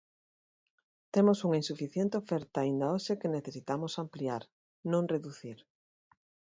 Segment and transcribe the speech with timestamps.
[1.13, 4.43] Temos unha insuficiente oferta aínda hoxe que necesitamos ampliar,
[4.91, 5.57] non reducir.